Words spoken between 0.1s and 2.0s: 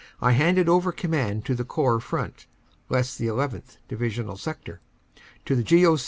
11, I handed over command of the Corps